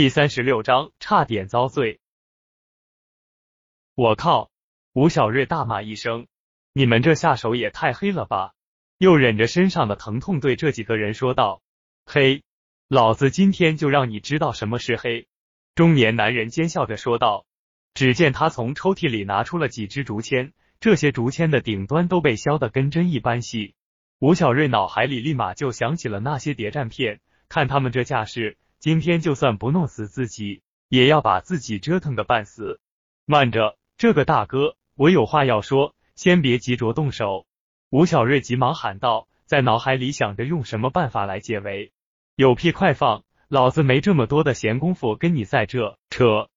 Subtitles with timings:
[0.00, 2.00] 第三十六章，差点遭罪。
[3.94, 4.50] 我靠！
[4.94, 6.26] 吴小瑞大骂一声
[6.72, 8.54] ：“你们这下手也太黑了吧！”
[8.96, 11.60] 又忍着身上的疼痛对这几个人说道
[12.06, 12.42] ：“黑，
[12.88, 15.28] 老子今天就让你知道什么是黑！”
[15.76, 17.44] 中年男人奸笑着说道。
[17.92, 23.74] 只见他从抽屉里拿出了几支竹签，这些竹签的顶端都被削得跟针一般细。
[24.18, 27.20] 吴小瑞脑海里立马就想起了那些谍战片，
[27.50, 28.56] 看他们这架势。
[28.80, 32.80] 今天就算不弄死自己，也要把自己折腾个半死。
[33.26, 37.44] 慢着，这个大哥，我有话要说，先别急着动手。
[37.90, 41.92] 吴小瑞急忙喊道，在脑海里想着用什么办法来解围。
[42.36, 46.48] 有屁快放，老子没这么多的闲工夫跟你在这扯。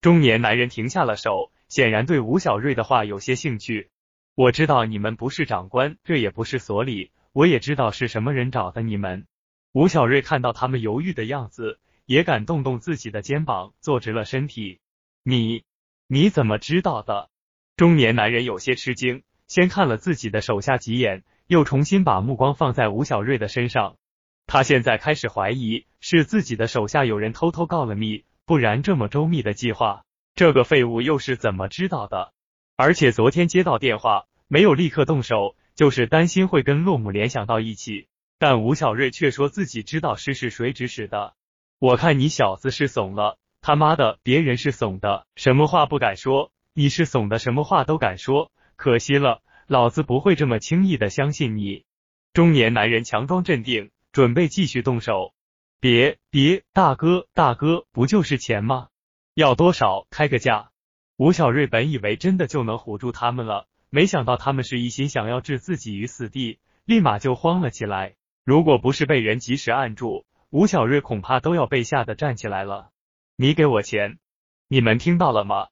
[0.00, 3.90] 中年男人停下了手，显然对吴小瑞的话有些兴趣。
[4.36, 9.26] 我知道你们不是长官，这也不是所里，我也知道是什么人找的你们。
[9.72, 14.80] 吴小瑞看到他们犹豫的样子，也敢动动自己的肩膀，坐直了身体。
[15.22, 15.64] 你
[16.06, 17.30] 你怎么知道的？
[17.76, 23.96] 中年男人有些吃惊，先看了自己的手下几眼，又重新把目光放在吴小瑞的身上。
[24.46, 32.32] 他现在开始怀疑，是自己的手下有人偷偷告了密，不然这么周密的计划，这个废物又是怎么知道的？
[32.76, 38.08] 而且昨天接到电话，没有立刻动手，就是担心会跟洛姆联想到一起。
[38.38, 41.34] 但吴小瑞却说自己知道诗是谁指使的，
[41.82, 51.84] 我看你小子是怂了，他妈的，别人是怂的，什么话不敢说，你是怂的，什么话都敢说，可惜了，老子不会这么轻易的相信你。
[52.32, 55.34] 中年男人强装镇定，准备继续动手。
[55.80, 58.86] 别别，大哥大哥，不就是钱吗？
[59.34, 60.06] 要多少？
[60.08, 60.70] 开个价。
[61.16, 68.14] 吴小瑞本以为真的就能唬住他们了，没想到他们是一心想要置自己于死地，立马就慌了起来。
[68.44, 72.90] 如果不是被人及时按住，吴小瑞恐怕都要被吓得站起来了。
[73.36, 74.18] 你给我钱，
[74.68, 75.68] 你们听到了吗？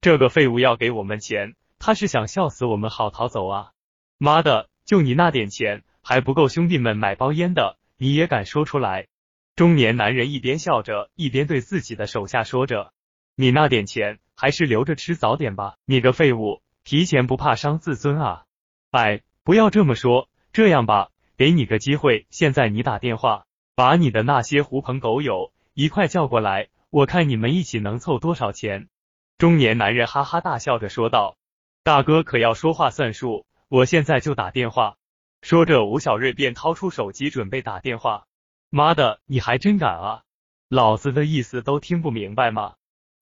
[0.00, 3.70] 这个废物要给我们钱，他是想笑死我们好逃走啊！
[4.18, 9.06] 妈的，就你那点钱还不够兄弟们买包烟的，你也敢说出来？
[9.54, 12.92] 中年男人一边笑着，一边对自己的手下说着
[13.38, 18.46] ：“你那点钱还是留着吃早点吧，你个废物，提钱不怕伤自尊啊！”
[18.90, 21.10] 哎，不要这么说，这样吧。
[21.36, 23.44] 给你个机会，现在你打电话，
[23.76, 28.88] 把你的那些狐朋狗友一块叫过来，我看你们一起能凑多少钱。
[29.36, 31.36] 中年男人哈哈大笑着说道
[31.82, 34.96] ：“大哥可要说话算数，我现在就打电话。”
[35.42, 38.26] 说着，吴小瑞便掏出手机准备打电话。
[38.70, 40.22] 妈的，你还真敢啊！
[40.68, 42.74] 老子的意思都听不明白吗？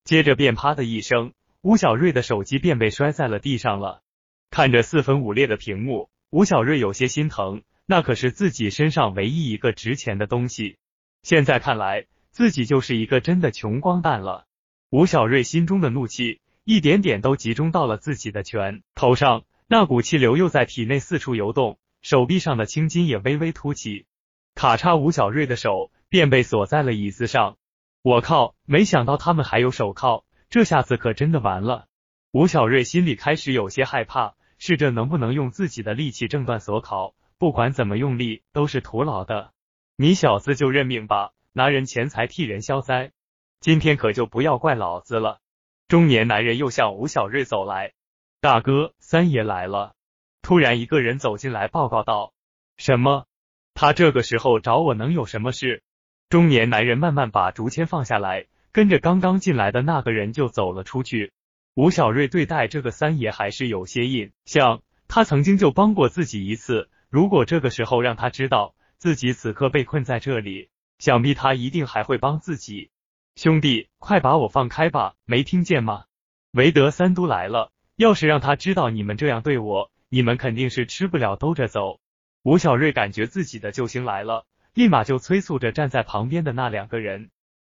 [0.05, 4.03] 接着便啪的一声，吴小瑞的手机便被摔在了地上了。
[4.51, 7.63] 看着四分五裂的屏幕，吴小瑞有些心疼。
[7.87, 10.79] 那可是自己身上唯一一个值钱的东西，
[11.23, 14.47] 现在看来自己就是一个真的穷光蛋了。
[14.91, 24.07] 吴小瑞心中的怒气一点点都集中到了自己的拳头上，那股气流又在体内四处游动，手臂上的青筋也微微凸起。
[24.55, 27.57] 咔嚓，吴小瑞的手便被锁在了椅子上。
[28.03, 31.87] 我靠，没想到他们还有手铐，这下子可真的完了。
[32.33, 37.15] 吴小瑞心里开始有些害怕，试着能不能用自己的力气挣断锁铐。
[37.43, 39.51] 不管怎么用力都是徒劳的，
[39.97, 43.11] 你小子就认命吧，拿人钱财替人消灾，
[43.59, 45.41] 今天可就不要怪老子了。
[45.89, 47.95] 中年男人又向吴小瑞走来，
[48.41, 49.97] 大哥，三爷来了。
[50.41, 52.33] 突然一个人走进来报告道
[52.79, 53.27] ：“什么？
[53.75, 55.83] 他这个时候找我能有什么事？”
[56.31, 61.33] 中年男人慢慢把竹签放下来，跟着刚刚进来的那个人就走了出去。
[61.75, 66.89] 吴小瑞对待这个三爷还是有些印象，他曾经就帮过自己一次。
[67.13, 72.91] 如果这个时候让他知道自己此刻被困在这里，想必他一定还会帮自己。
[73.37, 75.15] 兄弟，快把我放开吧！
[75.27, 76.05] 没听见吗？
[76.53, 82.01] 韦德三都来了，要是让他知道你们这样对我，你们肯定是吃不了兜着走。
[82.45, 87.29] 吴小瑞感觉自己的救星来了，立马就催促着站在旁边的那两个人：“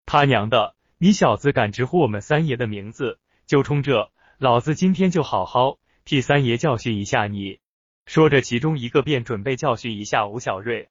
[0.07, 7.59] 他娘的，你小子敢直呼我们三爷的名字，就冲这，老子今天就好好替三爷教训一下你！”
[8.07, 10.87] 说着，其中一个便准备教训一下吴小瑞。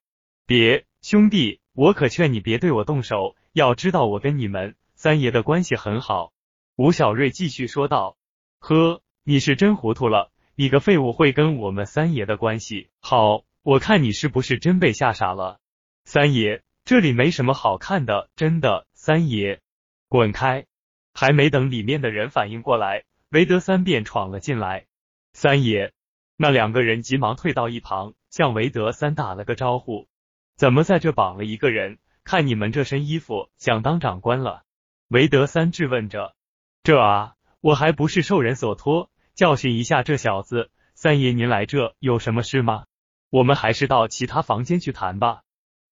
[0.46, 3.34] 别，兄弟，我可劝你别对我动手。
[3.54, 6.34] 要知道，我跟你们三爷的关系很好。
[6.76, 8.18] 吴小瑞继续说道。
[8.60, 13.44] 呵，你是真糊涂了，你个废物会跟我们三爷的关系好？
[13.62, 15.58] 我看你是不是真被吓傻了？
[16.04, 18.86] 三爷，这里没什么好看的，真的。
[18.92, 19.62] 三爷，
[20.08, 20.66] 滚开！
[21.14, 24.84] 还没等里面的人反应过来，韦德三便闯了进来。
[25.32, 25.94] 三爷。
[26.36, 30.08] 那两个人急忙退到一旁，向韦德三打了个招呼。
[30.56, 31.98] 怎么在这绑了一个人？
[32.24, 34.64] 看你们这身衣服，想当长官了？
[35.08, 36.34] 韦德三质问着。
[36.82, 40.70] 这啊，我还不是受人所托，教训一下这小子。
[40.94, 42.84] 三爷，您来这有什么事吗？
[43.30, 45.42] 我们还是到其他房间去谈吧。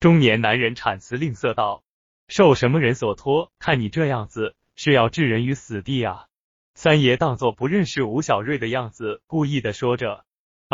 [0.01, 1.83] 中年男人产词吝啬道
[2.29, 3.53] ：“受什么人所托？
[3.59, 6.27] 看你这样子，是要置人于死地啊！”
[6.75, 10.25] 三爷当作不认识吴小瑞的样子，故意的说着：“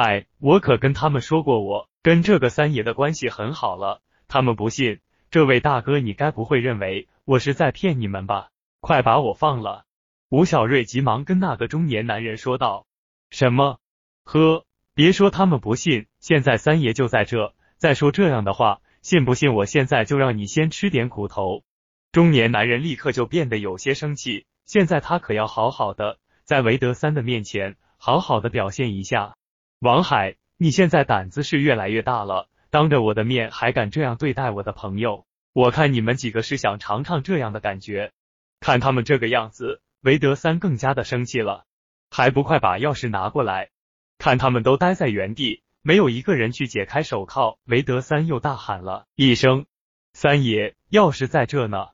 [0.01, 4.01] 哎，我可跟他们说过，我跟这个三爷的关系很好了。
[4.29, 5.01] 他们不信。
[5.31, 8.49] 这位大哥，你该不会认为我是在骗你们吧？
[8.81, 9.85] 快把我放了！”
[10.29, 12.87] 吴小瑞急忙跟那个中年男人说道
[13.31, 13.79] ：“什么？
[14.25, 14.65] 呵，
[14.95, 17.55] 别说他们不信，现在三爷就在这。
[17.77, 21.63] 再说这样的话，信不信我现在就让你先吃点苦头？”
[22.11, 29.37] 中年男人立刻就变得有些生气，现在他可要好好的在韦德三的面前好好的表现一下。
[29.81, 35.25] 王海，你现在胆子是越来越大了，当着我的面还敢这样对待我的朋友，
[35.55, 38.13] 我看你们几个是想尝尝这样的感觉。
[38.61, 39.81] 看他们这个样子。
[40.03, 41.65] 韦德三更加的生气了，
[42.11, 43.71] 还不快把钥匙拿过来！
[44.19, 47.59] 看他们都待在原地，没有一个人去解开手铐。
[47.65, 49.65] 韦德三又大喊了一声
[50.13, 51.89] ：“三爷，钥匙在这呢！”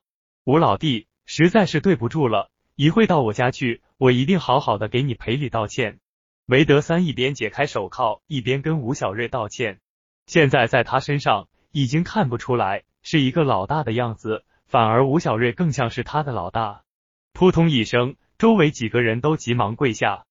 [0.44, 5.98] 吴老弟，实在是对不住了，一会到我家去，我一定好好的给你赔礼道歉。
[6.46, 9.80] 韦德三一边解开手铐，一边跟吴小瑞道歉。
[10.26, 16.84] 现在在他身上已经看不出来是一个老大的样子，反而吴小瑞更像是他的老大。
[17.32, 20.24] 扑通一声，周围几个人都急忙跪下。